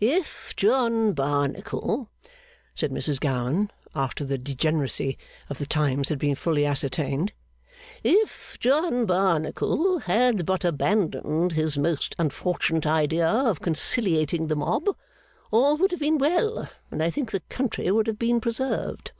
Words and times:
'If 0.00 0.54
John 0.56 1.12
Barnacle,' 1.12 2.08
said 2.74 2.90
Mrs 2.90 3.20
Gowan, 3.20 3.70
after 3.94 4.24
the 4.24 4.38
degeneracy 4.38 5.18
of 5.50 5.58
the 5.58 5.66
times 5.66 6.08
had 6.08 6.18
been 6.18 6.34
fully 6.34 6.64
ascertained, 6.64 7.34
'if 8.02 8.56
John 8.58 9.04
Barnacle 9.04 9.98
had 9.98 10.46
but 10.46 10.64
abandoned 10.64 11.52
his 11.52 11.76
most 11.76 12.16
unfortunate 12.18 12.86
idea 12.86 13.28
of 13.28 13.60
conciliating 13.60 14.46
the 14.46 14.56
mob, 14.56 14.86
all 15.50 15.76
would 15.76 15.90
have 15.90 16.00
been 16.00 16.16
well, 16.16 16.70
and 16.90 17.02
I 17.02 17.10
think 17.10 17.30
the 17.30 17.40
country 17.50 17.90
would 17.90 18.06
have 18.06 18.18
been 18.18 18.40
preserved. 18.40 19.12